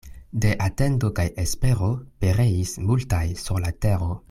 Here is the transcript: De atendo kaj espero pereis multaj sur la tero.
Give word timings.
De 0.43 0.53
atendo 0.67 1.11
kaj 1.19 1.25
espero 1.43 1.91
pereis 2.25 2.73
multaj 2.89 3.23
sur 3.45 3.63
la 3.67 3.75
tero. 3.87 4.11